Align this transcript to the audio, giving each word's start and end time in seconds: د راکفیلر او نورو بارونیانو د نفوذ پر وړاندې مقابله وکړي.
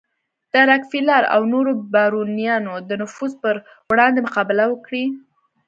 د 0.53 0.53
راکفیلر 0.71 1.23
او 1.33 1.41
نورو 1.53 1.71
بارونیانو 1.93 2.73
د 2.89 2.91
نفوذ 3.01 3.31
پر 3.43 3.55
وړاندې 3.91 4.19
مقابله 4.27 4.63
وکړي. 4.69 5.05